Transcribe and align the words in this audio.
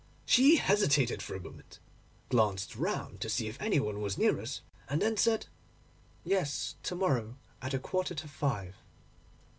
She 0.25 0.55
hesitated 0.55 1.21
for 1.21 1.35
a 1.35 1.39
moment, 1.39 1.77
glanced 2.29 2.75
round 2.75 3.21
to 3.21 3.29
see 3.29 3.47
if 3.47 3.61
any 3.61 3.79
one 3.79 4.01
was 4.01 4.17
near 4.17 4.41
us, 4.41 4.61
and 4.89 4.99
then 4.99 5.15
said, 5.15 5.45
"Yes; 6.23 6.75
to 6.81 6.95
morrow 6.95 7.37
at 7.61 7.75
a 7.75 7.79
quarter 7.79 8.15
to 8.15 8.27
five." 8.27 8.77